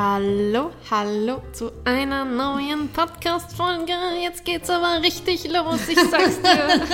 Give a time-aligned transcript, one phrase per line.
[0.00, 3.94] Hallo, hallo zu einer neuen Podcast-Folge.
[4.22, 6.86] Jetzt geht's aber richtig los, ich sag's dir.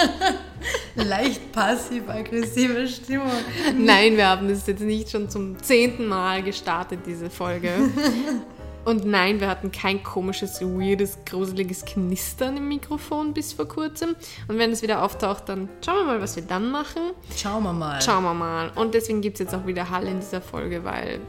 [1.04, 3.28] Leicht passiv-aggressive Stimmung.
[3.76, 7.74] Nein, wir haben das jetzt nicht schon zum zehnten Mal gestartet, diese Folge.
[8.86, 14.16] Und nein, wir hatten kein komisches, weirdes, gruseliges Knistern im Mikrofon bis vor kurzem.
[14.48, 17.12] Und wenn es wieder auftaucht, dann schauen wir mal, was wir dann machen.
[17.36, 18.00] Schauen wir mal.
[18.00, 18.72] Schauen wir mal.
[18.74, 21.20] Und deswegen gibt es jetzt auch wieder Hall in dieser Folge, weil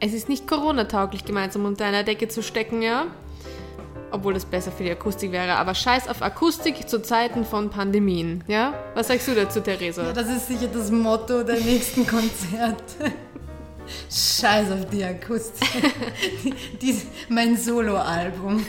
[0.00, 3.06] es ist nicht Corona-tauglich, gemeinsam unter einer Decke zu stecken, ja?
[4.10, 5.56] Obwohl das besser für die Akustik wäre.
[5.56, 8.72] Aber scheiß auf Akustik zu Zeiten von Pandemien, ja?
[8.94, 10.04] Was sagst du dazu, Theresa?
[10.04, 13.12] Ja, das ist sicher das Motto der nächsten Konzerte.
[14.10, 15.92] Scheiß auf die Akustik.
[16.44, 18.64] die, die, mein Soloalbum.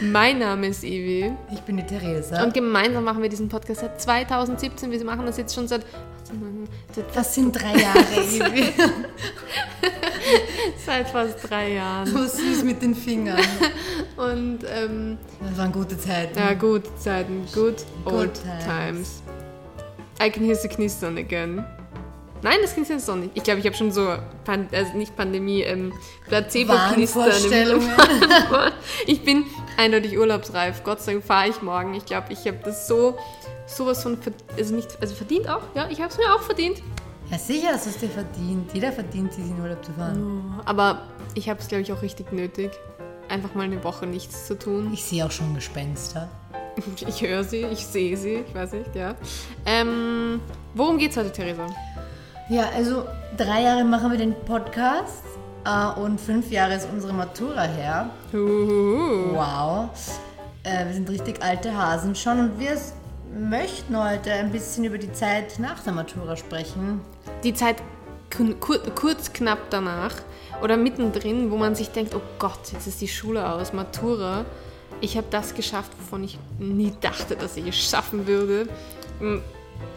[0.00, 1.32] Mein Name ist Ivi.
[1.52, 2.44] Ich bin die Theresa.
[2.44, 4.90] Und gemeinsam machen wir diesen Podcast seit 2017.
[4.90, 5.84] Wir machen das jetzt schon seit.
[7.14, 8.04] Das sind drei Jahre,
[10.86, 12.06] seit fast drei Jahren.
[12.06, 13.38] So süß mit den Fingern.
[14.16, 14.60] Und.
[14.68, 16.38] Ähm, das waren gute Zeiten.
[16.38, 17.46] Ja, gute Zeiten.
[17.54, 18.64] Good old Good times.
[18.64, 19.22] times.
[20.20, 21.64] I can hear the knistern again.
[22.42, 23.32] Nein, das knistert jetzt doch nicht.
[23.34, 25.92] Ich glaube, ich habe schon so, Pan also nicht Pandemie, ähm,
[26.26, 27.80] Placebo-Knistern.
[29.06, 29.44] Ich bin
[29.76, 30.84] eindeutig urlaubsreif.
[30.84, 31.94] Gott sei Dank fahre ich morgen.
[31.94, 33.16] Ich glaube, ich habe das so,
[33.68, 34.18] sowas von,
[34.56, 35.62] also nicht, also verdient auch.
[35.74, 36.82] Ja, ich habe es mir auch verdient.
[37.30, 38.72] Ja, sicher hast du es dir verdient.
[38.72, 40.60] Jeder verdient sich in Urlaub zu fahren.
[40.64, 41.02] Aber
[41.34, 42.70] ich habe es, glaube ich, auch richtig nötig.
[43.28, 44.90] Einfach mal eine Woche nichts zu tun.
[44.94, 46.28] Ich sehe auch schon Gespenster.
[47.08, 49.16] Ich höre sie, ich sehe sie, ich weiß nicht, ja.
[49.66, 50.40] Ähm,
[50.74, 51.66] worum geht's heute, Theresa?
[52.48, 53.04] Ja, also
[53.36, 55.24] drei Jahre machen wir den Podcast
[55.64, 58.10] äh, und fünf Jahre ist unsere Matura her.
[58.32, 59.34] Huhuhu.
[59.34, 59.90] Wow.
[60.62, 62.76] Äh, wir sind richtig alte Hasen schon und wir
[63.32, 67.00] möchten heute ein bisschen über die Zeit nach der Matura sprechen.
[67.44, 67.76] Die Zeit
[68.60, 70.14] kur kurz knapp danach
[70.62, 74.44] oder mittendrin, wo man sich denkt, oh Gott, jetzt ist die Schule aus, Matura.
[75.00, 78.68] Ich habe das geschafft, wovon ich nie dachte, dass ich es schaffen würde.
[79.20, 79.38] Mm,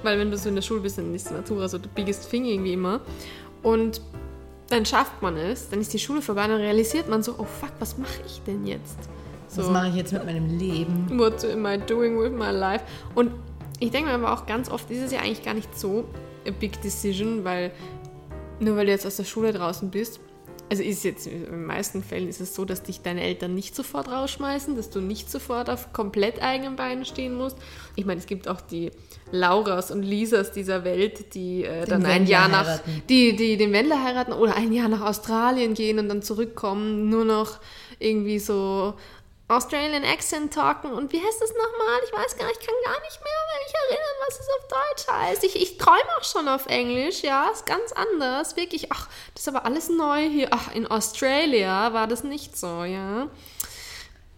[0.03, 2.45] Weil wenn du so in der Schule bist, dann ist Matura so the biggest thing
[2.45, 3.01] irgendwie immer.
[3.63, 4.01] Und
[4.69, 7.71] dann schafft man es, dann ist die Schule vorbei, dann realisiert man so, oh fuck,
[7.79, 8.97] was mache ich denn jetzt?
[9.55, 11.19] Was mache ich jetzt mit meinem Leben?
[11.19, 12.83] What am I doing with my life?
[13.15, 13.31] Und
[13.79, 16.05] ich denke mir aber auch ganz oft, ist es ja eigentlich gar nicht so
[16.47, 17.71] a big decision, weil
[18.59, 20.19] nur weil du jetzt aus der Schule draußen bist,
[20.71, 23.75] also ist jetzt in den meisten Fällen ist es so, dass dich deine Eltern nicht
[23.75, 27.57] sofort rausschmeißen, dass du nicht sofort auf komplett eigenen Beinen stehen musst.
[27.97, 28.91] Ich meine, es gibt auch die
[29.31, 33.03] Lauras und Lisas dieser Welt, die äh, dann ein Wendler Jahr nach, heiraten.
[33.09, 37.25] die, die den Wendler heiraten oder ein Jahr nach Australien gehen und dann zurückkommen, nur
[37.25, 37.59] noch
[37.99, 38.93] irgendwie so
[39.51, 41.99] Australian Accent talken und wie heißt das nochmal?
[42.05, 45.07] Ich weiß gar nicht, ich kann gar nicht mehr mich erinnern, was es auf Deutsch
[45.13, 45.43] heißt.
[45.43, 48.91] Ich, ich träume auch schon auf Englisch, ja, ist ganz anders, wirklich.
[48.91, 50.47] Ach, das ist aber alles neu hier.
[50.51, 53.27] Ach, in Australia war das nicht so, ja.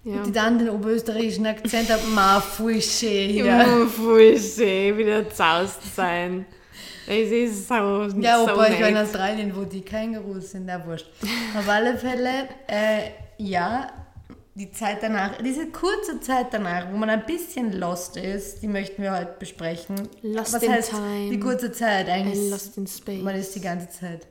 [0.06, 0.22] Ja.
[0.24, 3.45] Die dann den oberösterreichischen Akzent haben, ma fui schön hier.
[3.45, 3.85] Ja.
[3.88, 6.45] Voll schön, wieder zaust sein.
[7.07, 7.74] Es ist so,
[8.19, 9.03] Ja, so Opa, ich war in nett.
[9.03, 11.07] Australien, wo die Kängurus sind, na wurscht.
[11.57, 13.91] Auf alle Fälle, äh, ja,
[14.56, 19.02] die Zeit danach, diese kurze Zeit danach, wo man ein bisschen lost ist, die möchten
[19.02, 20.08] wir heute besprechen.
[20.22, 21.30] Lost Was in heißt time.
[21.31, 22.08] die kurze Zeit?
[22.08, 23.24] Eigentlich, lost in space.
[23.24, 24.28] man ist die ganze Zeit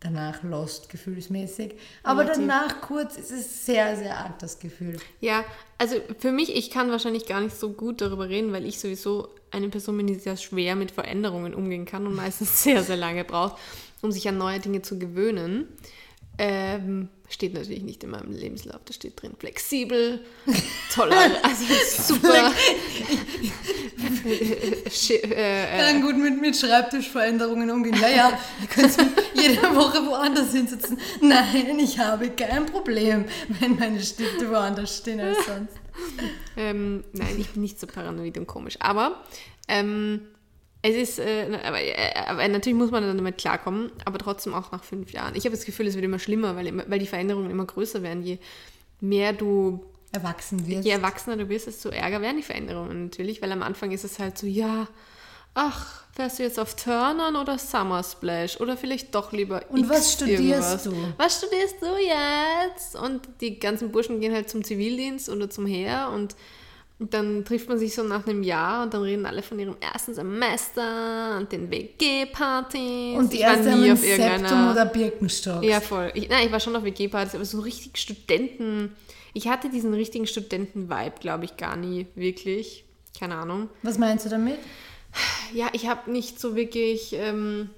[0.00, 1.74] danach lost, gefühlsmäßig.
[2.02, 2.42] Aber Relativ.
[2.42, 4.98] danach kurz ist es sehr, sehr arg, das Gefühl.
[5.20, 5.44] Ja,
[5.78, 9.28] also für mich, ich kann wahrscheinlich gar nicht so gut darüber reden, weil ich sowieso
[9.52, 13.24] eine Person bin, die sehr schwer mit Veränderungen umgehen kann und meistens sehr, sehr lange
[13.24, 13.56] braucht,
[14.00, 15.68] um sich an neue Dinge zu gewöhnen.
[16.38, 20.20] Ähm, steht natürlich nicht in meinem Lebenslauf, da steht drin flexibel,
[20.92, 21.64] toller, also
[22.14, 22.52] super.
[24.24, 27.96] Äh, äh, Kann gut mit, mit Schreibtischveränderungen umgehen.
[28.00, 28.96] Ja, ja, ihr könnt
[29.34, 30.98] jede Woche woanders hinsitzen.
[31.20, 33.24] Nein, ich habe kein Problem,
[33.60, 35.74] wenn meine Stifte woanders stehen als sonst.
[36.56, 38.76] Ähm, nein, ich bin nicht so paranoid und komisch.
[38.80, 39.22] Aber
[39.68, 40.28] ähm,
[40.82, 44.72] es ist, äh, aber, äh, aber natürlich muss man dann damit klarkommen, aber trotzdem auch
[44.72, 45.34] nach fünf Jahren.
[45.36, 48.22] Ich habe das Gefühl, es wird immer schlimmer, weil, weil die Veränderungen immer größer werden.
[48.24, 48.38] Je
[49.00, 50.84] mehr du, Erwachsen wirst.
[50.84, 54.18] je erwachsener du wirst, desto ärger werden die Veränderungen natürlich, weil am Anfang ist es
[54.18, 54.88] halt so, ja,
[55.54, 59.88] ach, fährst du jetzt auf Turnern oder Summer Splash oder vielleicht doch lieber Und X
[59.88, 60.82] was studierst irgendwas.
[60.84, 60.94] du?
[61.16, 62.96] Was studierst du jetzt?
[62.96, 66.34] Und die ganzen Burschen gehen halt zum Zivildienst oder zum Heer und
[67.10, 70.14] dann trifft man sich so nach einem Jahr und dann reden alle von ihrem ersten
[70.14, 73.16] Semester und den WG-Partys.
[73.18, 75.62] Und die Ich war erste haben nie auf irgendeiner- Septum oder Birkenstock.
[75.64, 76.10] Ja, voll.
[76.14, 78.94] Ich, nein, ich war schon auf WG-Partys, aber so richtig Studenten...
[79.34, 82.84] Ich hatte diesen richtigen Studenten-Vibe, glaube ich, gar nie wirklich.
[83.18, 83.70] Keine Ahnung.
[83.82, 84.58] Was meinst du damit?
[85.54, 87.14] Ja, ich habe nicht so wirklich...
[87.14, 87.70] Ähm,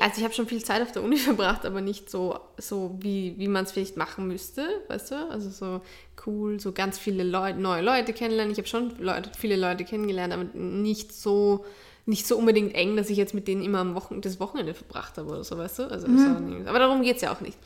[0.00, 3.34] Also ich habe schon viel Zeit auf der Uni verbracht, aber nicht so, so wie,
[3.38, 5.14] wie man es vielleicht machen müsste, weißt du?
[5.30, 5.80] Also so
[6.26, 8.52] cool, so ganz viele Leute, neue Leute kennenlernen.
[8.52, 11.64] Ich habe schon Leute, viele Leute kennengelernt, aber nicht so,
[12.04, 15.18] nicht so unbedingt eng, dass ich jetzt mit denen immer am Wochen, das Wochenende verbracht
[15.18, 15.82] habe oder so, weißt du?
[15.90, 17.56] Also nie- aber darum geht es ja auch nicht.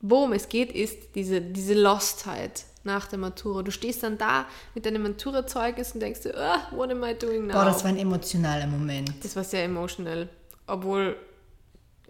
[0.00, 3.62] Worum es geht, ist diese, diese Lostheit nach der Matura.
[3.62, 7.46] Du stehst dann da mit deinem Maturazeugnis und denkst dir, ah, what am I doing
[7.46, 7.52] now?
[7.52, 9.12] Boah, das war ein emotionaler Moment.
[9.22, 10.28] Das war sehr emotional.
[10.66, 11.16] Obwohl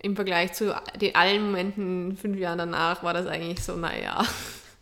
[0.02, 4.24] im Vergleich zu den allen Momenten fünf Jahren danach war das eigentlich so, naja.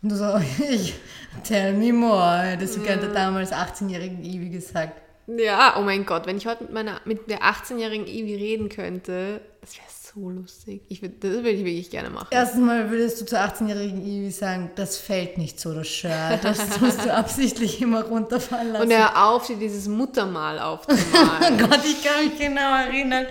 [0.01, 0.39] Und du so,
[0.69, 0.95] ich,
[1.43, 3.01] tell me more, gerne Mm.
[3.05, 4.99] der damals 18-jährigen Ivi gesagt.
[5.27, 9.39] Ja, oh mein Gott, wenn ich heute mit meiner mit der 18-jährigen Ivi reden könnte,
[9.61, 10.81] das wäre so lustig.
[10.89, 12.27] Ich würd, das würde ich wirklich gerne machen.
[12.31, 16.39] Erstens mal würdest du zur 18-jährigen Ivi sagen, das fällt nicht so, das Shirt.
[16.43, 18.85] Das musst du absichtlich immer runterfallen lassen.
[18.87, 21.59] Und hör auf, dir dieses Muttermal Oh aufzumalen.
[21.59, 23.27] Gott, ich kann mich genau erinnern.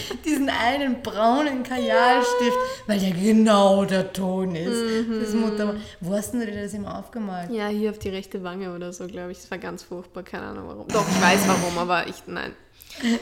[0.24, 2.56] Diesen einen braunen Kajalstift,
[2.86, 5.08] weil der genau der Ton ist.
[5.22, 5.76] Das Mutter.
[6.00, 7.50] Wo hast denn du dir das immer aufgemalt?
[7.50, 9.38] ja, hier auf die rechte Wange oder so, glaube ich.
[9.38, 10.88] Das war ganz furchtbar, keine Ahnung warum.
[10.88, 12.54] Doch, ich weiß warum, aber ich, nein.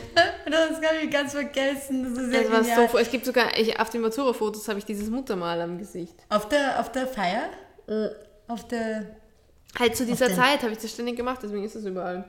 [0.46, 2.04] Das habe ich ganz vergessen.
[2.14, 2.88] Das ist ja Es war genial.
[2.90, 6.14] so, es gibt sogar, ich, auf den Matura-Fotos habe ich dieses Muttermal am Gesicht.
[6.28, 7.50] Auf der, auf der Feier?
[8.48, 9.16] Auf der.
[9.78, 12.24] Halt zu dieser Zeit habe ich das ständig gemacht, deswegen ist das überall.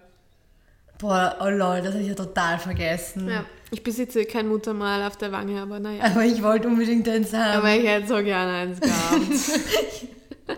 [0.98, 3.30] Boah, oh lol, das habe ich ja total vergessen.
[3.30, 6.06] Ja, ich besitze kein Muttermal auf der Wange, aber naja.
[6.06, 7.60] Aber ich wollte unbedingt eins haben.
[7.60, 9.22] Aber ich hätte so gerne eins gehabt.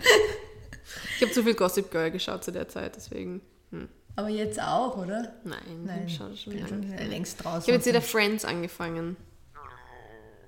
[1.18, 3.42] ich habe zu viel Gossip Girl geschaut zu der Zeit, deswegen.
[3.72, 3.90] Hm.
[4.16, 5.34] Aber jetzt auch, oder?
[5.44, 6.68] Nein, Nein, ich schon lange.
[6.68, 7.62] schon längst draußen.
[7.62, 9.18] Ich habe jetzt wieder Friends angefangen.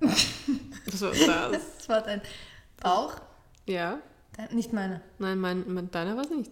[0.02, 1.76] War das?
[1.78, 2.20] Das war dein
[2.80, 3.14] Bauch?
[3.66, 3.98] Ja?
[4.36, 5.00] Dein, nicht meiner.
[5.18, 6.50] Nein, mein, mein, deiner war es nicht.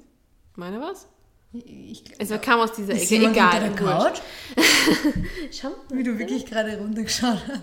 [0.54, 1.08] Meiner war es?
[1.52, 3.17] Ich, Es kam aus dieser Ecke.
[3.17, 3.61] Egal.
[3.61, 3.70] der.
[3.75, 4.20] Couch?
[5.50, 5.70] Schau.
[5.91, 7.62] Wie du wirklich gerade runtergeschaut hast.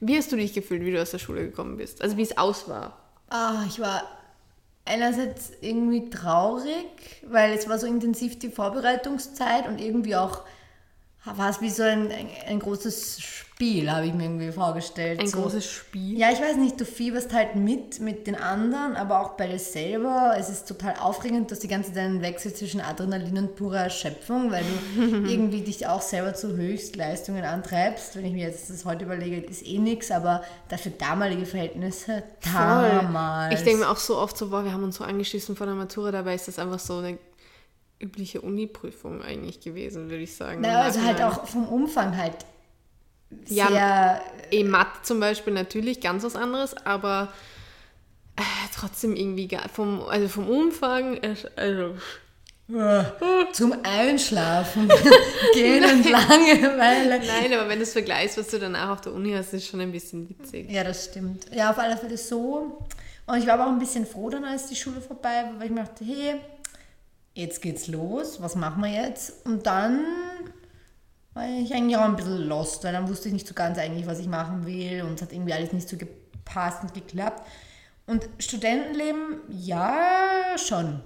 [0.00, 2.02] Wie hast du dich gefühlt, wie du aus der Schule gekommen bist?
[2.02, 2.98] Also wie es aus war?
[3.28, 4.02] Ah, ich war
[4.84, 10.42] einerseits irgendwie traurig, weil es war so intensiv die Vorbereitungszeit und irgendwie auch
[11.24, 12.10] war es wie so ein,
[12.48, 15.20] ein, großes Spiel, habe ich mir irgendwie vorgestellt.
[15.20, 15.40] Ein so.
[15.40, 16.18] großes Spiel.
[16.18, 19.60] Ja, ich weiß nicht, du fieberst halt mit mit den anderen, aber auch bei dir
[19.60, 20.34] selber.
[20.36, 24.50] Es ist total aufregend, dass die ganze Zeit einen Wechsel zwischen Adrenalin und purer Erschöpfung,
[24.50, 28.16] weil du irgendwie dich auch selber zu Höchstleistungen antreibst.
[28.16, 33.54] Wenn ich mir jetzt das heute überlege, ist eh nix, aber dafür damalige Verhältnisse damals.
[33.54, 35.76] Ich denke mir auch so oft so, boah, wir haben uns so angeschissen vor der
[35.76, 37.16] Matura, dabei ist das einfach so eine
[38.02, 40.64] übliche Uni-Prüfung eigentlich gewesen, würde ich sagen.
[40.64, 42.36] Im also halt auch vom Umfang halt
[43.46, 44.22] Ja, sehr.
[44.50, 47.32] E Mathe zum Beispiel natürlich ganz was anderes, aber
[48.36, 48.42] äh,
[48.74, 51.94] trotzdem irgendwie gar, vom, also vom Umfang, äh, also
[52.68, 53.04] äh,
[53.52, 54.90] zum Einschlafen
[55.54, 57.20] gehen und Langeweile.
[57.26, 59.80] nein, aber wenn du es vergleichst, was du danach auf der Uni hast, ist schon
[59.80, 60.70] ein bisschen witzig.
[60.70, 61.46] Ja, das stimmt.
[61.54, 62.78] Ja, auf alle Fälle so.
[63.26, 65.66] Und ich war aber auch ein bisschen froh dann, als die Schule vorbei war, weil
[65.66, 66.40] ich mir dachte, hey,
[67.34, 69.46] jetzt geht's los, was machen wir jetzt?
[69.46, 70.04] Und dann
[71.34, 74.06] war ich eigentlich auch ein bisschen lost, weil dann wusste ich nicht so ganz eigentlich,
[74.06, 77.46] was ich machen will und es hat irgendwie alles nicht so gepasst und geklappt.
[78.06, 81.02] Und Studentenleben, ja, schon.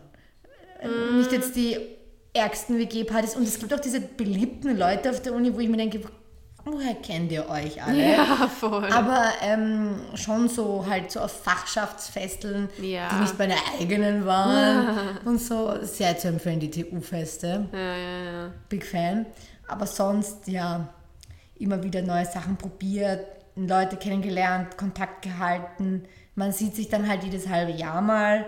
[0.82, 1.19] Mm.
[1.19, 1.76] Nicht jetzt die
[2.32, 3.37] ärgsten WG-Partys.
[3.37, 6.00] Und es gibt auch diese beliebten Leute auf der Uni, wo ich mir denke,
[6.67, 8.13] woher kennt ihr euch alle?
[8.13, 8.87] Ja, voll.
[8.93, 13.09] Aber ähm, schon so halt so auf Fachschaftsfesteln, Ja.
[13.09, 15.75] die nicht meine eigenen waren und so.
[15.83, 17.69] Sehr zu empfehlen, die TU-Feste.
[17.73, 18.52] ja, ja, ja.
[18.69, 19.26] Big Fan.
[19.69, 20.88] Aber sonst, ja,
[21.59, 23.25] immer wieder neue Sachen probiert,
[23.57, 26.05] Leute kennengelernt, Kontakt gehalten.
[26.35, 28.45] Man sieht sich dann halt jedes halbe Jahr mal,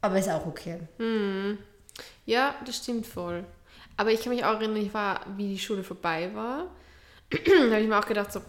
[0.00, 0.78] aber ist auch okay.
[2.26, 3.44] Ja, das stimmt voll.
[3.96, 6.66] Aber ich kann mich auch erinnern, ich war, wie die Schule vorbei war,
[7.30, 8.40] da habe ich mir auch gedacht, so,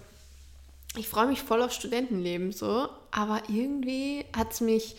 [0.97, 4.95] ich freue mich voll auf Studentenleben, so, aber irgendwie hat es mich,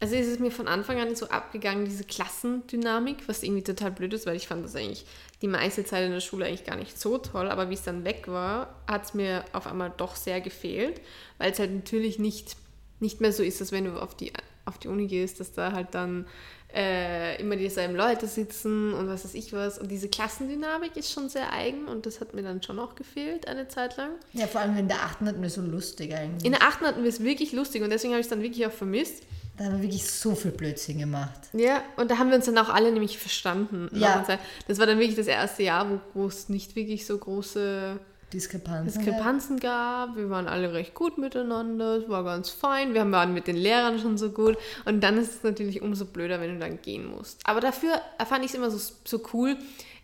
[0.00, 4.14] also ist es mir von Anfang an so abgegangen, diese Klassendynamik, was irgendwie total blöd
[4.14, 5.04] ist, weil ich fand das eigentlich
[5.42, 8.04] die meiste Zeit in der Schule eigentlich gar nicht so toll, aber wie es dann
[8.04, 11.00] weg war, hat es mir auf einmal doch sehr gefehlt,
[11.38, 12.56] weil es halt natürlich nicht,
[13.00, 14.32] nicht mehr so ist, dass wenn du auf die,
[14.64, 16.26] auf die Uni gehst, dass da halt dann
[16.76, 19.78] äh, immer dieselben Leute sitzen und was weiß ich was.
[19.78, 23.48] Und diese Klassendynamik ist schon sehr eigen und das hat mir dann schon auch gefehlt
[23.48, 24.10] eine Zeit lang.
[24.34, 25.20] Ja, vor allem in der 8.
[25.22, 26.44] hatten wir so lustig eigentlich.
[26.44, 26.82] In der 8.
[26.82, 29.22] hatten wir es wirklich lustig und deswegen habe ich es dann wirklich auch vermisst.
[29.56, 31.48] Da haben wir wirklich so viel Blödsinn gemacht.
[31.54, 33.88] Ja, und da haben wir uns dann auch alle nämlich verstanden.
[33.94, 34.26] Ja.
[34.68, 37.98] Das war dann wirklich das erste Jahr, wo, wo es nicht wirklich so große
[38.32, 39.04] Diskrepanzen.
[39.04, 40.16] Diskrepanzen gab.
[40.16, 42.92] Wir waren alle recht gut miteinander, es war ganz fein.
[42.92, 44.56] Wir waren mit den Lehrern schon so gut.
[44.84, 47.40] Und dann ist es natürlich umso blöder, wenn du dann gehen musst.
[47.44, 49.56] Aber dafür fand ich es immer so, so cool.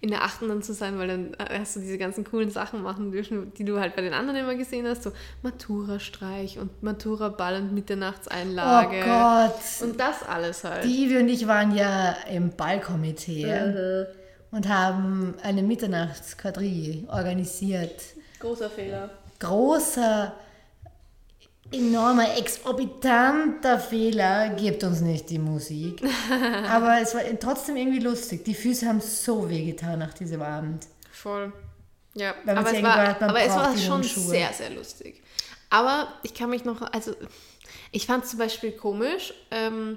[0.02, 2.83] in der achten dann zu sein, weil dann äh, hast du diese ganzen coolen Sachen
[2.83, 5.12] machen dürfen, die du halt bei den anderen immer gesehen hast, so
[5.43, 9.00] Matura-Streich und Matura-Ball und Mitternachtseinlage.
[9.00, 9.88] Oh Gott.
[9.88, 10.85] Und das alles halt.
[10.85, 13.47] Die und ich waren ja im Ballkomitee
[14.52, 18.00] und haben eine Mitternachtsquadrille organisiert.
[18.38, 19.11] Großer Fehler.
[19.40, 20.35] Großer,
[21.73, 26.02] enormer, exorbitanter Fehler gibt uns nicht die Musik.
[26.68, 28.44] Aber es war trotzdem irgendwie lustig.
[28.44, 30.87] Die Füße haben so wehgetan nach diesem Abend.
[31.11, 31.52] Voll.
[32.14, 35.23] Ja, aber, es war, man aber es war schon sehr, sehr lustig.
[35.71, 37.14] Aber ich kann mich noch, also
[37.90, 39.32] ich fand es zum Beispiel komisch.
[39.50, 39.97] Ähm,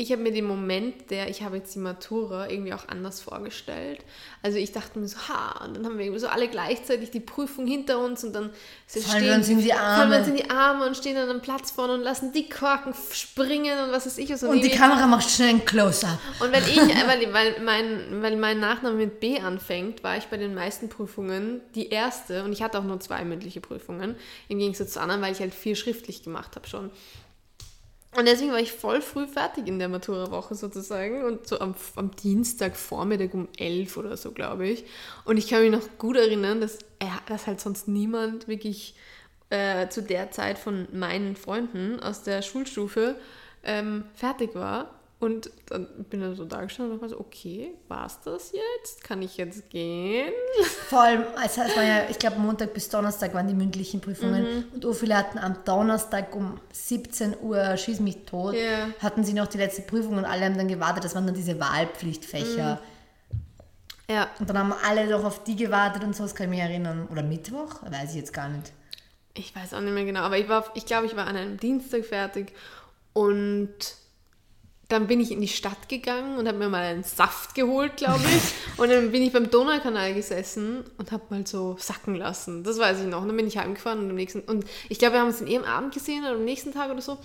[0.00, 3.98] ich habe mir den Moment, der ich habe jetzt die Matura irgendwie auch anders vorgestellt.
[4.42, 7.18] Also ich dachte mir so, ha, und dann haben wir irgendwie so alle gleichzeitig die
[7.18, 8.50] Prüfung hinter uns und dann
[8.86, 10.38] so Fallen wir uns in die fallen wir uns Arme.
[10.38, 13.90] in die Arme und stehen an einem Platz vorne und lassen die Korken springen und
[13.92, 14.30] was weiß ich.
[14.30, 14.44] was.
[14.44, 16.18] Und die irgendwie- Kamera macht schnell ein Close-Up.
[16.38, 16.76] und weil ich,
[17.06, 21.60] weil, weil, mein, weil mein Nachname mit B anfängt, war ich bei den meisten Prüfungen
[21.74, 24.14] die erste und ich hatte auch nur zwei mündliche Prüfungen,
[24.46, 26.90] im Gegensatz zu anderen, weil ich halt vier schriftlich gemacht habe schon.
[28.18, 32.10] Und deswegen war ich voll früh fertig in der Matura-Woche sozusagen und so am, am
[32.16, 34.84] Dienstag Vormittag um elf oder so, glaube ich.
[35.24, 38.96] Und ich kann mich noch gut erinnern, dass, er, dass halt sonst niemand wirklich
[39.50, 43.14] äh, zu der Zeit von meinen Freunden aus der Schulstufe
[43.62, 44.97] ähm, fertig war.
[45.20, 49.02] Und dann bin ich so da gestanden und war so, okay, war's das jetzt?
[49.02, 50.32] Kann ich jetzt gehen?
[50.88, 54.66] Vor allem, also es war ja, ich glaube, Montag bis Donnerstag waren die mündlichen Prüfungen.
[54.72, 54.84] Mhm.
[54.84, 58.90] Und viele hatten am Donnerstag um 17 Uhr, schieß mich tot, Ja.
[59.00, 61.02] hatten sie noch die letzte Prüfung und alle haben dann gewartet.
[61.02, 62.80] Das waren dann diese Wahlpflichtfächer.
[64.10, 66.60] Ja, Und dann haben alle doch auf die gewartet und so, das kann ich mich
[66.60, 67.08] erinnern.
[67.10, 67.82] Oder Mittwoch?
[67.90, 68.72] Weiß ich jetzt gar nicht.
[69.34, 71.56] ich weiß auch nicht mehr genau, aber ich war, ich glaube, ich war an einem
[71.58, 72.52] Dienstag fertig
[73.12, 73.68] und
[74.88, 78.24] dann bin ich in die Stadt gegangen und habe mir mal einen Saft geholt, glaube
[78.24, 78.54] ich.
[78.78, 82.62] Und dann bin ich beim Donaukanal gesessen und habe mal so sacken lassen.
[82.62, 83.22] Das weiß ich noch.
[83.22, 85.48] Und dann bin ich heimgefahren und am nächsten und ich glaube, wir haben uns in
[85.48, 87.18] ihrem Abend gesehen oder am nächsten Tag oder so.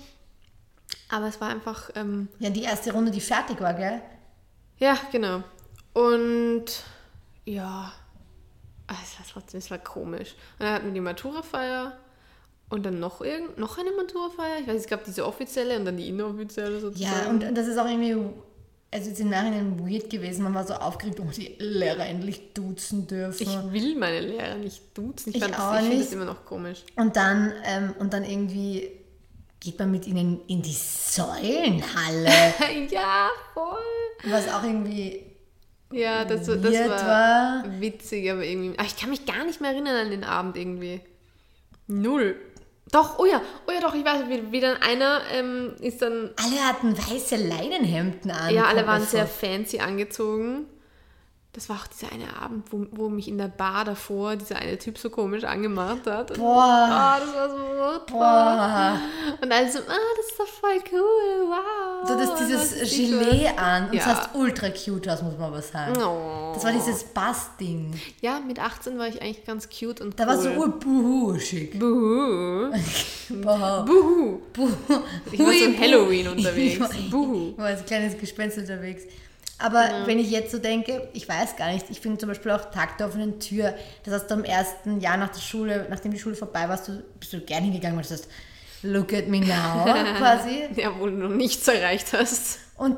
[1.10, 4.02] Aber es war einfach ähm, Ja, die erste Runde, die fertig war, gell?
[4.80, 5.44] Ja, genau.
[5.94, 6.66] Und
[7.46, 7.94] ja,
[8.88, 10.34] ah, es war trotzdem, es war komisch.
[10.58, 11.98] Und dann hatten wir die Matura-Feier
[12.74, 14.60] und dann noch irgend, noch eine Matura-Feier.
[14.62, 17.42] Ich weiß, es gab diese offizielle und dann die inoffizielle sozusagen.
[17.42, 18.16] Ja, und das ist auch irgendwie,
[18.92, 20.44] also jetzt im Nachhinein weird gewesen.
[20.44, 23.44] Man war so aufgeregt, ob die Lehrer endlich duzen dürfen.
[23.44, 25.30] ich will meine Lehrer nicht duzen.
[25.30, 26.02] Ich, Ich fand das, auch ich nicht.
[26.06, 26.84] das immer noch komisch.
[26.96, 28.90] Und dann, ähm, und dann irgendwie
[29.60, 32.30] geht man mit ihnen in die Säulenhalle,
[32.90, 33.78] ja, voll.
[34.32, 35.24] was auch irgendwie
[35.92, 37.64] Ja, das, das war, war.
[37.80, 38.74] witzig, aber irgendwie.
[38.78, 41.00] Ach, ich kann mich gar nicht mehr erinnern an den Abend irgendwie.
[41.88, 42.36] Null.
[42.94, 46.30] Doch, oh ja, oh ja, doch, ich weiß, wie, wie dann einer ähm, ist dann
[46.38, 48.54] Alle hatten weiße Leinenhemden an.
[48.54, 49.50] Ja, alle waren sehr vor.
[49.50, 50.68] fancy angezogen.
[51.56, 54.76] Das war auch dieser eine Abend, wo, wo mich in der Bar davor dieser eine
[54.80, 56.32] Typ so komisch angemacht hat.
[56.32, 56.64] Und, Boah.
[56.90, 58.06] Ah, das war so.
[58.12, 59.00] Boah.
[59.40, 62.08] Und alle so, ah, das ist doch voll cool, wow.
[62.08, 64.04] Du hattest das dieses ist Gelee an und Ja.
[64.04, 65.94] sahst ultra cute aus, muss man aber sagen.
[66.02, 66.54] Oh.
[66.56, 67.94] Das war dieses Bass-Ding.
[68.22, 70.30] Ja, mit 18 war ich eigentlich ganz cute und Da cool.
[70.30, 71.78] war so urbuhu schick.
[71.78, 72.72] Buhu.
[73.30, 73.86] Boah.
[73.86, 74.40] Buhu.
[75.32, 75.80] Ich war so.
[75.80, 76.74] Halloween unterwegs.
[76.74, 77.50] Ich war- Buhu.
[77.52, 79.04] Ich war als kleines Gespenst unterwegs.
[79.60, 80.08] Aber Genau.
[80.08, 82.98] wenn ich jetzt so denke, ich weiß gar nicht, ich finde zum Beispiel auch Tag
[82.98, 86.36] der offenen Tür, das hast du am ersten Jahr nach der Schule, nachdem die Schule
[86.36, 88.28] vorbei war, du, bist du gern hingegangen und hast
[88.82, 89.86] look at me now,
[90.18, 90.68] quasi.
[90.76, 92.60] Ja, wo du noch nichts erreicht hast.
[92.78, 92.98] Und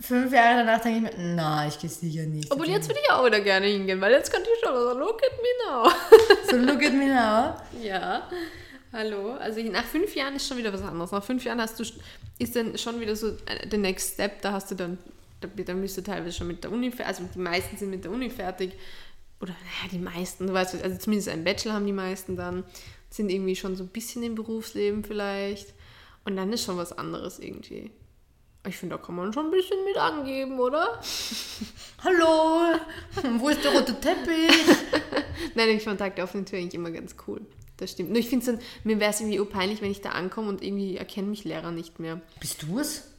[0.00, 2.50] fünf Jahre danach denke ich mir, na, ich gehe sicher nicht.
[2.50, 5.20] Obwohl, jetzt würde ich auch wieder gerne hingehen, weil jetzt könnte ich schon so, look
[5.22, 5.90] at me now.
[6.50, 7.54] So look at me now.
[7.80, 8.28] Ja,
[8.92, 9.34] hallo.
[9.34, 11.12] Also nach fünf Jahren ist schon wieder was anderes.
[11.12, 11.84] Nach fünf Jahren hast du
[12.38, 14.40] ist dann schon wieder so äh, der Next Step.
[14.42, 14.98] Da hast du dann,
[15.40, 18.10] da, bist du teilweise schon mit der Uni, fer- also die meisten sind mit der
[18.12, 18.72] Uni fertig.
[19.40, 22.64] Oder naja, die meisten, du weißt, also zumindest einen Bachelor haben die meisten dann,
[23.08, 25.72] sind irgendwie schon so ein bisschen im Berufsleben vielleicht.
[26.24, 27.90] Und dann ist schon was anderes irgendwie.
[28.68, 31.00] Ich finde, da kann man schon ein bisschen mit angeben, oder?
[32.04, 32.74] Hallo,
[33.38, 34.52] wo ist der rote Teppich?
[35.54, 37.40] Nein, ich fand Tag der offenen Tür eigentlich immer ganz cool.
[37.78, 38.10] Das stimmt.
[38.10, 40.62] Nur ich finde es dann, mir wäre es irgendwie peinlich, wenn ich da ankomme und
[40.62, 42.20] irgendwie erkennen mich Lehrer nicht mehr.
[42.38, 43.09] Bist du es?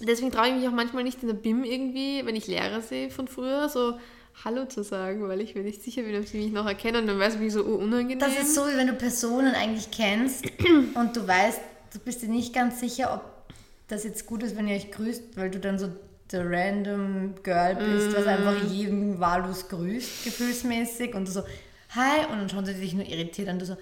[0.00, 3.10] Deswegen traue ich mich auch manchmal nicht in der BIM irgendwie, wenn ich Lehrer sehe
[3.10, 3.98] von früher, so
[4.44, 7.02] Hallo zu sagen, weil ich mir nicht sicher bin, ob sie mich noch erkennen.
[7.02, 8.18] Und dann wäre es mich so unangenehm.
[8.18, 10.44] Das ist so, wie wenn du Personen eigentlich kennst
[10.94, 11.60] und du weißt,
[11.94, 13.54] du bist dir nicht ganz sicher, ob
[13.88, 15.88] das jetzt gut ist, wenn ihr euch grüßt, weil du dann so
[16.30, 21.14] der random Girl bist, was einfach jeden wahllos grüßt, gefühlsmäßig.
[21.14, 21.42] Und du so,
[21.90, 23.76] hi, und dann schauen sie dich nur irritiert an, du so,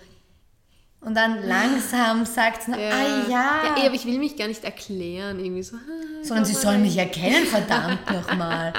[1.04, 3.28] Und dann langsam sagt sie, ah ja.
[3.28, 3.76] ja.
[3.78, 5.76] eh, aber ich will mich gar nicht erklären, irgendwie so.
[5.76, 8.72] ah, Sondern sie sollen mich erkennen, verdammt nochmal.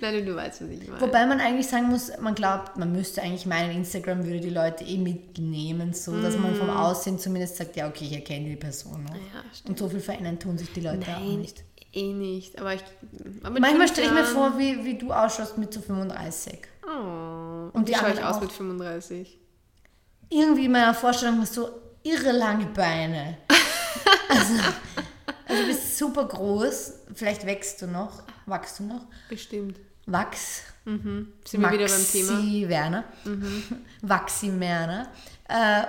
[0.00, 1.00] Nein, du weißt, was ich meine.
[1.00, 4.84] Wobei man eigentlich sagen muss, man glaubt, man müsste eigentlich meinen, Instagram würde die Leute
[4.84, 9.02] eh mitnehmen, so dass man vom Aussehen zumindest sagt, ja okay, ich erkenne die Person
[9.02, 9.14] noch.
[9.14, 9.34] Mm.
[9.34, 9.42] Ja.
[9.68, 11.64] Und so viel verändern tun sich die Leute auch Nein, nicht.
[11.92, 12.60] eh nicht.
[12.60, 12.82] Aber ich.
[13.42, 16.58] Aber Manchmal stelle ich mir vor, wie, wie du ausschaust mit so 35.
[16.84, 18.40] Oh, und, Und wie die schaue ich aus auch.
[18.40, 19.38] mit 35?
[20.32, 21.68] Irgendwie in meiner Vorstellung so
[22.02, 23.38] irre lange Beine.
[24.28, 24.54] Also,
[25.46, 29.78] also du bist super groß, vielleicht wächst du noch, wachst du noch, Bestimmt.
[30.06, 30.62] wachs.
[30.86, 31.34] Mhm.
[31.46, 32.32] Sind wir wieder beim Thema?
[32.32, 32.38] Mhm.
[32.40, 33.04] Maxi Werner.
[34.02, 35.08] Waxi Werner.
[35.48, 35.82] Äh,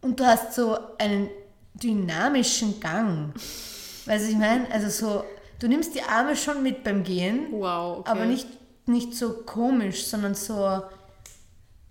[0.00, 1.30] und du hast so einen
[1.74, 3.32] dynamischen Gang.
[4.06, 4.68] Weißt du, ich meine?
[4.72, 5.24] Also so,
[5.60, 8.10] du nimmst die Arme schon mit beim Gehen, Wow, okay.
[8.10, 8.48] aber nicht,
[8.86, 10.82] nicht so komisch, sondern so.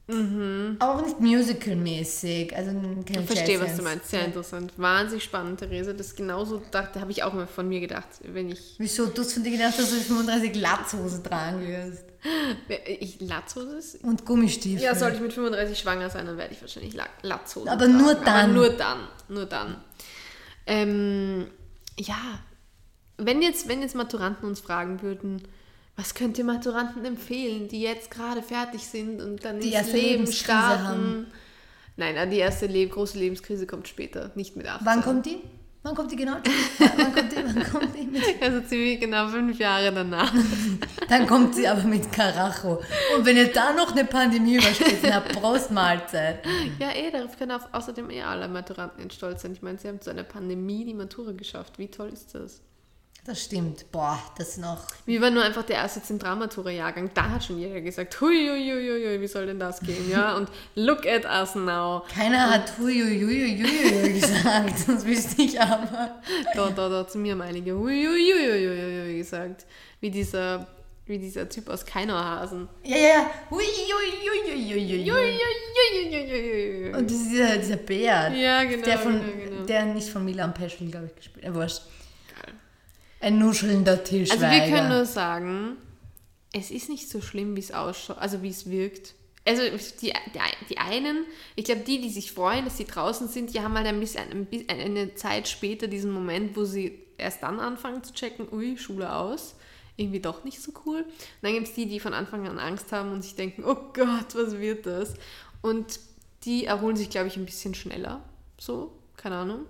[0.08, 2.56] Aber auch nicht musical-mäßig.
[2.56, 3.04] Also Mhm.
[3.10, 4.10] Ich verstehe, was du meinst.
[4.10, 4.72] Sehr interessant.
[4.78, 5.96] Wahnsinnig spannend, Therese.
[5.96, 8.76] Das genauso dachte, habe ich auch mal von mir gedacht, wenn ich.
[8.78, 9.08] Wieso?
[9.08, 12.04] Du hast von dir gedacht, dass du 35 Latzhose tragen wirst.
[13.00, 13.98] Ich Latzhose.
[14.04, 14.84] Und Gummistiefel.
[14.84, 18.14] Ja, sollte ich mit 35 schwanger sein, dann werde ich wahrscheinlich La- Latzhosen Aber nur
[18.14, 18.26] tragen.
[18.26, 18.44] dann.
[18.44, 19.00] Aber nur dann.
[19.28, 19.76] Nur dann.
[20.68, 21.48] Ähm,
[22.00, 22.18] ja.
[23.18, 25.42] Wenn jetzt, wenn jetzt Maturanten uns fragen würden,
[25.96, 29.98] was könnt ihr Maturanten empfehlen, die jetzt gerade fertig sind und dann Die ins erste
[29.98, 30.84] Leben starten?
[30.88, 31.28] haben.
[31.98, 34.86] Nein, äh, die erste Le große Lebenskrise kommt später, nicht mit 18.
[34.86, 35.38] Wann kommt die?
[35.84, 36.34] Wann kommt die genau?
[36.80, 37.36] Wann kommt die?
[37.38, 38.06] Wann kommt die?
[38.08, 38.24] Mit?
[38.42, 40.34] Also ziemlich genau fünf Jahre danach.
[41.10, 42.82] Dann kommt sie aber mit Karacho.
[43.16, 46.40] Und wenn ihr da noch eine Pandemie übersteht, na Prost Mahlzeit.
[46.80, 49.52] ja, eh, darauf können au- außerdem eh alle Maturanten stolz sein.
[49.54, 51.78] Ich meine, sie haben zu einer Pandemie die Matura geschafft.
[51.78, 52.62] Wie toll ist das?
[53.26, 53.92] Das stimmt.
[53.92, 54.86] Boah, das noch.
[55.08, 57.10] Wir waren nur einfach der erste Zentralmatura-Jahrgang.
[57.16, 60.12] Da hat schon jeder gesagt, hui, hui, hui, hui, hui, wie soll denn das gehen?
[60.12, 62.04] Ja, und look at us now.
[62.14, 64.88] Keiner hat huiuiuiui gesagt.
[64.88, 66.22] Das wüsste ich aber.
[66.54, 69.66] Da, da, da, zu mir haben einige hui, hui, hui, hui, hui, hui gesagt.
[70.02, 70.68] Wie dieser,
[71.08, 72.70] wie dieser Typ aus Keinerhasen.
[72.84, 73.32] Ja, ja, ja.
[73.50, 74.72] Huiuiuiuiui.
[74.72, 76.94] Hui, hui, hui, hui, hui, hui.
[76.96, 78.32] Und das ist dieser, dieser Bär.
[78.36, 79.66] Ja, genau, Der, von, genau, genau.
[79.66, 81.44] der nicht von Milan Peschel, glaube ich, gespielt.
[81.44, 81.82] Äh, wurscht.
[83.20, 84.48] Ein nuschelnder Tischweiger.
[84.48, 85.78] Also wir können nur sagen,
[86.54, 89.14] es ist nicht so schlimm, wie es ausschaut, also wie es wirkt.
[89.48, 89.62] Also
[90.02, 91.26] die, die, die einen,
[91.56, 94.24] ich glaube, die, die sich freuen, dass sie draußen sind, die haben halt ein bisschen,
[94.32, 99.14] ein eine Zeit später diesen Moment, wo sie erst dann anfangen zu checken, ui, Schule
[99.14, 99.56] aus.
[99.98, 101.04] Irgendwie doch nicht so cool.
[101.04, 101.08] Und
[101.42, 104.34] dann gibt es die, die von Anfang an Angst haben und sich denken, oh Gott,
[104.34, 105.14] was wird das?
[105.62, 106.00] Und
[106.44, 108.22] die erholen sich, glaube ich, ein bisschen schneller.
[108.58, 109.66] So, keine Ahnung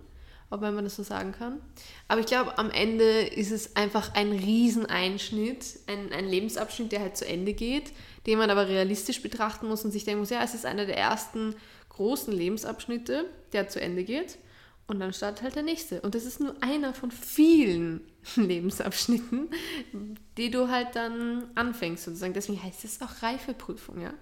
[0.55, 1.59] ob man das so sagen kann.
[2.07, 7.17] Aber ich glaube, am Ende ist es einfach ein Rieseneinschnitt, ein, ein Lebensabschnitt, der halt
[7.17, 7.91] zu Ende geht,
[8.25, 10.97] den man aber realistisch betrachten muss und sich denken muss, ja, es ist einer der
[10.97, 11.55] ersten
[11.89, 14.37] großen Lebensabschnitte, der zu Ende geht.
[14.87, 16.01] Und dann startet halt der nächste.
[16.01, 18.01] Und das ist nur einer von vielen
[18.35, 19.49] Lebensabschnitten,
[20.37, 22.33] die du halt dann anfängst sozusagen.
[22.33, 24.13] Deswegen heißt es auch Reifeprüfung, ja.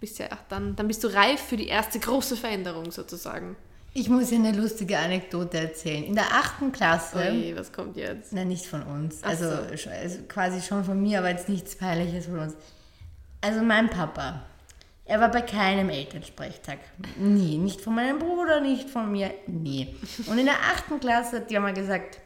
[0.00, 3.56] Bist ja dann, dann bist du reif für die erste große Veränderung sozusagen.
[3.96, 6.02] Ich muss dir eine lustige Anekdote erzählen.
[6.02, 8.32] In der achten Klasse, Oje, was kommt jetzt?
[8.32, 9.88] nein, nicht von uns, also, so.
[9.88, 12.54] also quasi schon von mir, aber jetzt nichts Peinliches von uns.
[13.40, 14.42] Also mein Papa,
[15.04, 16.78] er war bei keinem Elternsprechtag.
[17.16, 17.56] Nie.
[17.56, 19.94] Nicht von meinem Bruder, nicht von mir, nie.
[20.26, 22.18] Und in der achten Klasse hat die mal gesagt,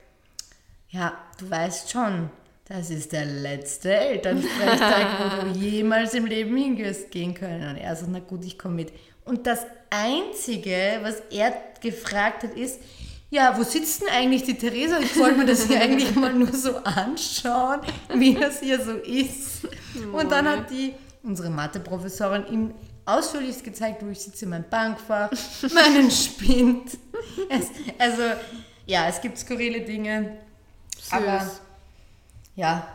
[0.88, 2.30] ja, du weißt schon,
[2.64, 7.68] das ist der letzte Elternsprechtag, wo du jemals im Leben hingehst gehen können.
[7.68, 8.92] Und er so, na gut, ich komme mit.
[9.24, 12.80] Und das Einzige, was er gefragt hat, ist,
[13.30, 14.98] ja, wo sitzt denn eigentlich die Theresa?
[15.00, 17.80] Ich wollte mir das hier eigentlich mal nur so anschauen,
[18.14, 19.68] wie das hier so ist.
[20.12, 22.74] Und dann hat die, unsere Matheprofessorin, ihm
[23.04, 25.30] ausführlichst gezeigt, wo ich sitze, mein Bankfach,
[25.74, 26.96] meinen Spind.
[27.48, 27.66] Es,
[27.98, 28.22] also,
[28.86, 30.38] ja, es gibt skurrile Dinge.
[31.10, 31.60] Aber Süß.
[32.56, 32.86] ja,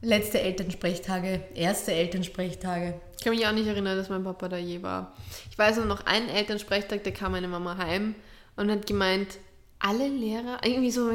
[0.00, 3.00] letzte Elternsprechtage, erste Elternsprechtage.
[3.16, 5.16] Ich kann mich auch nicht erinnern, dass mein Papa da je war.
[5.50, 8.14] Ich weiß nur noch einen Elternsprechtag, da kam meine Mama heim
[8.56, 9.38] und hat gemeint,
[9.80, 11.10] alle Lehrer, irgendwie so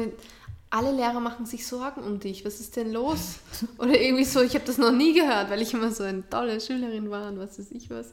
[0.70, 3.38] alle Lehrer machen sich Sorgen um dich, was ist denn los?
[3.78, 6.60] Oder irgendwie so, ich habe das noch nie gehört, weil ich immer so eine tolle
[6.60, 8.12] Schülerin war und was weiß ich was.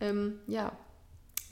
[0.00, 0.70] Ähm, ja,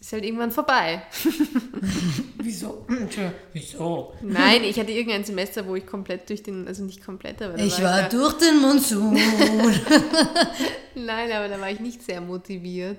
[0.05, 1.03] ist halt irgendwann vorbei.
[2.43, 2.85] Wieso?
[2.89, 4.13] Entschuldigung, Wieso?
[4.21, 7.81] Nein, ich hatte irgendein Semester, wo ich komplett durch den, also nicht komplett, aber Ich
[7.83, 9.15] war war ich durch den Monsun.
[10.95, 12.99] Nein, aber da war ich nicht sehr motiviert.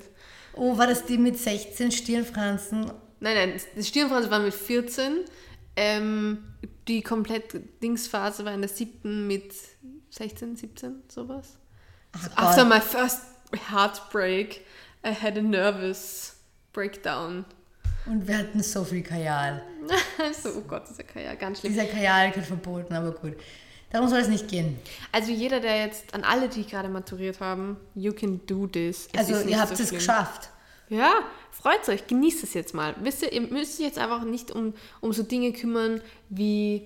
[0.56, 2.91] oh, war das die mit 16 Stirnfransen?
[3.20, 5.26] Nein, nein, das Stirnphase war mit 14.
[5.76, 6.39] Ähm,
[6.88, 9.54] die komplett Dingsphase war in der siebten mit
[10.10, 11.58] 16, 17, sowas.
[12.13, 12.74] Ach After Gott.
[12.74, 13.22] my first
[13.72, 14.65] heartbreak,
[15.06, 16.35] I had a nervous
[16.76, 17.46] breakdown.
[18.06, 19.64] Und wir hatten so viel Kajal.
[20.44, 21.74] so, oh Gott, dieser Kajal, ganz schlimm.
[21.74, 23.34] Dieser Kajal wird verboten, aber gut.
[23.92, 24.78] Darum soll es nicht gehen.
[25.12, 29.08] Also jeder, der jetzt, an alle, die gerade maturiert haben, you can do this.
[29.14, 30.00] Es Also ihr habt so es schlimm.
[30.00, 30.50] geschafft.
[30.90, 31.14] Ja,
[31.52, 32.94] freut euch, genießt es jetzt mal.
[33.02, 36.86] Wisst ihr, ihr müsst euch jetzt einfach nicht um, um so Dinge kümmern wie,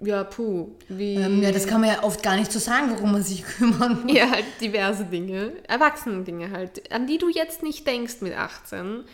[0.00, 1.14] ja, puh, wie...
[1.14, 4.02] Ähm, ja, das kann man ja oft gar nicht so sagen, worum man sich kümmern
[4.04, 4.12] muss.
[4.14, 9.04] Ja, halt diverse Dinge, Erwachsenen-Dinge halt, an die du jetzt nicht denkst mit 18.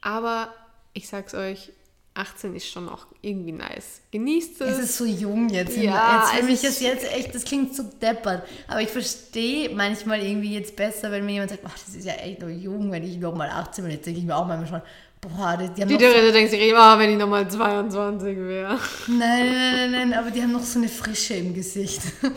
[0.00, 0.48] Aber
[0.94, 1.72] ich sag's euch,
[2.14, 4.00] 18 ist schon auch irgendwie nice.
[4.10, 4.78] Genießt es.
[4.78, 5.76] Es ist so jung jetzt.
[5.76, 8.42] Ja, jetzt für mich ist- jetzt echt, das klingt so deppert.
[8.66, 12.14] Aber ich verstehe manchmal irgendwie jetzt besser, wenn mir jemand sagt, ach, das ist ja
[12.14, 13.92] echt noch jung, wenn ich noch mal 18 bin.
[13.92, 14.88] Jetzt denke ich mir auch manchmal schon,
[15.20, 18.36] boah, die, die haben die noch Dürre, du denkst dir, ah, wenn ich nochmal 22
[18.36, 18.78] wäre.
[19.08, 22.00] Nein, nein, nein, nein, aber die haben noch so eine Frische im Gesicht.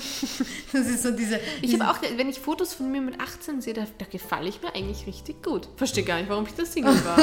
[0.73, 1.39] Das ist so diese.
[1.61, 4.59] Ich habe auch, wenn ich Fotos von mir mit 18 sehe, da, da gefalle ich
[4.61, 5.69] mir eigentlich richtig gut.
[5.75, 7.17] Verstehe gar nicht, warum ich das Single war.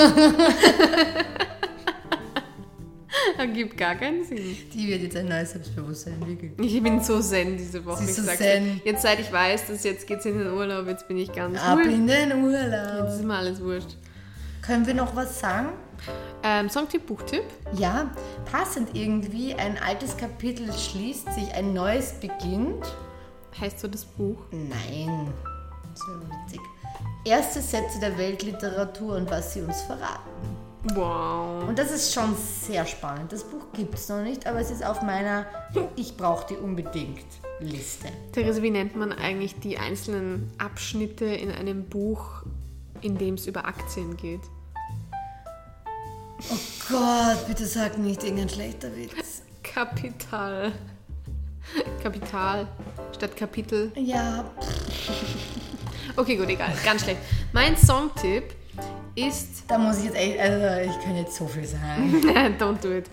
[3.36, 4.56] Ergibt gar keinen Sinn.
[4.72, 6.54] Die wird jetzt ein neues Selbstbewusstsein entwickeln.
[6.62, 8.04] Ich bin so zen diese Woche.
[8.04, 8.80] Sie ist ich so zen.
[8.84, 11.78] Jetzt seit ich weiß, dass jetzt geht's in den Urlaub, jetzt bin ich ganz Ab
[11.82, 11.90] cool.
[11.90, 13.08] in den Jetzt Urlaub.
[13.08, 13.96] ist mir alles wurscht.
[14.62, 15.70] Können wir noch was sagen?
[16.42, 17.44] Ähm, Songtipp, Buchtipp.
[17.74, 18.10] Ja,
[18.50, 19.54] passend irgendwie.
[19.54, 22.84] Ein altes Kapitel schließt sich, ein neues beginnt.
[23.60, 24.38] Heißt so das Buch?
[24.50, 25.32] Nein,
[25.90, 26.60] das wäre witzig.
[27.24, 30.30] Erste Sätze der Weltliteratur und was sie uns verraten.
[30.94, 31.68] Wow.
[31.68, 33.32] Und das ist schon sehr spannend.
[33.32, 35.44] Das Buch gibt es noch nicht, aber es ist auf meiner
[35.96, 37.26] Ich brauche die unbedingt
[37.60, 38.08] Liste.
[38.32, 42.42] Therese, wie nennt man eigentlich die einzelnen Abschnitte in einem Buch,
[43.02, 44.42] in dem es über Aktien geht?
[46.50, 46.56] Oh
[46.88, 49.42] Gott, bitte sag nicht irgendein schlechter Witz.
[49.62, 50.72] Kapital.
[52.02, 52.66] Kapital
[53.14, 53.92] statt Kapitel.
[53.94, 54.44] Ja,
[56.16, 56.72] Okay, gut, egal.
[56.84, 57.20] Ganz schlecht.
[57.52, 58.54] Mein Songtipp
[59.28, 59.64] ist.
[59.68, 62.22] da muss ich jetzt echt, also ich kann jetzt so viel sagen.
[62.58, 63.06] Don't do it.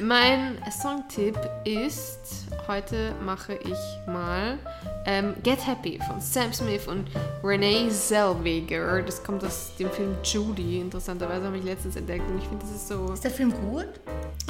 [0.00, 2.46] Mein Songtipp ist.
[2.66, 4.58] Heute mache ich mal
[5.06, 7.08] ähm, Get Happy von Sam Smith und
[7.42, 9.02] Renee Zellweger.
[9.02, 10.80] Das kommt aus dem Film Judy.
[10.80, 13.12] Interessanterweise habe ich letztens entdeckt und ich finde, das ist so.
[13.12, 13.88] Ist der Film gut?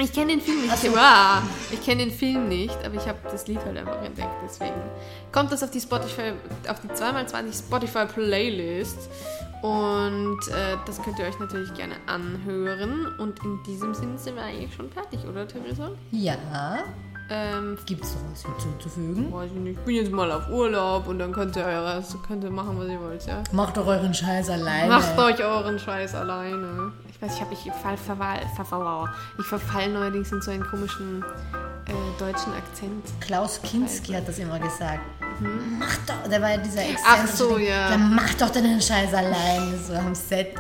[0.00, 0.72] Ich kenne den Film nicht.
[0.72, 0.92] Ach so.
[0.92, 1.42] Wow.
[1.70, 4.28] Ich kenne den Film nicht, aber ich habe das Lied halt einfach entdeckt.
[4.44, 4.74] Deswegen
[5.30, 6.32] kommt das auf die Spotify,
[6.68, 8.98] auf die 2x20 Spotify Playlist.
[9.62, 13.06] Und äh, das könnt ihr euch natürlich gerne anhören.
[13.18, 15.90] Und in diesem Sinne sind wir eigentlich schon fertig, oder Theresa?
[16.10, 16.78] Ja.
[17.30, 19.30] Ähm, Gibt es noch was hinzuzufügen?
[19.32, 19.78] weiß ich nicht.
[19.78, 22.88] Ich bin jetzt mal auf Urlaub und dann könnt ihr, eure, könnt ihr machen, was
[22.88, 23.42] ihr wollt, ja?
[23.52, 24.88] Macht doch euren Scheiß alleine.
[24.88, 26.92] Macht euch euren Scheiß alleine.
[27.10, 31.22] Ich weiß, ich habe ich fall, verfall, verfall, ich verfall neuerdings in so einen komischen
[32.18, 33.04] deutschen Akzent.
[33.20, 35.00] Klaus Kinski hat das immer gesagt.
[35.78, 36.96] Mach doch, der war ja dieser Mhm.
[37.06, 37.90] Ach so, ja.
[37.90, 40.54] Dann mach doch deinen Scheiß allein, so am Set.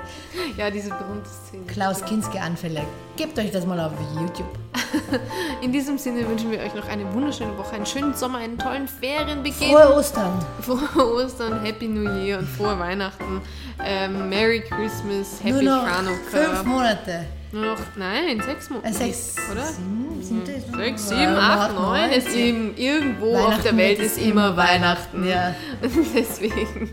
[0.56, 1.64] Ja, diese berühmte Szene.
[1.66, 2.82] Klaus Kinski Anfälle.
[3.16, 4.46] Gebt euch das mal auf YouTube.
[5.62, 8.86] In diesem Sinne wünschen wir euch noch eine wunderschöne Woche, einen schönen Sommer, einen tollen
[8.86, 9.72] Ferienbeginn.
[9.72, 10.44] Frohe Ostern.
[10.62, 13.40] Frohe Ostern, Happy New Year und frohe Weihnachten.
[13.84, 16.30] Ähm, Merry Christmas, Happy Nur noch Chanukka.
[16.30, 17.26] fünf Monate.
[17.50, 18.88] Nur noch, nein, sechs Monate.
[18.88, 19.64] Äh, sechs, oder?
[19.64, 20.60] sieben, siebte?
[20.76, 22.10] Sechs, Ja, sieben, acht, acht, neun.
[22.10, 25.26] Es eben irgendwo auf der Welt ist immer Weihnachten.
[25.26, 25.54] Ja.
[26.14, 26.90] Deswegen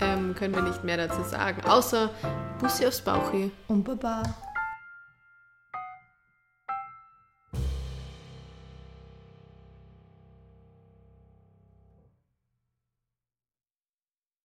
[0.00, 1.62] ähm, können wir nicht mehr dazu sagen.
[1.68, 2.10] Außer
[2.58, 3.50] Bussi aufs Bauchi.
[3.68, 4.22] Und Baba.